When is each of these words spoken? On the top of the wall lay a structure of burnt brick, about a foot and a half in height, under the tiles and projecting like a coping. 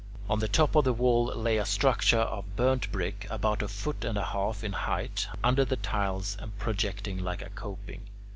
On 0.27 0.39
the 0.39 0.47
top 0.47 0.73
of 0.75 0.83
the 0.83 0.93
wall 0.93 1.25
lay 1.25 1.57
a 1.59 1.65
structure 1.67 2.17
of 2.21 2.55
burnt 2.55 2.91
brick, 2.91 3.27
about 3.29 3.61
a 3.61 3.67
foot 3.67 4.03
and 4.03 4.17
a 4.17 4.25
half 4.25 4.63
in 4.63 4.73
height, 4.73 5.27
under 5.43 5.63
the 5.63 5.75
tiles 5.75 6.35
and 6.39 6.57
projecting 6.57 7.19
like 7.19 7.43
a 7.43 7.51
coping. 7.51 8.07